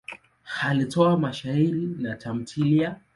[0.63, 3.01] Alitoa mashairi na tamthiliya.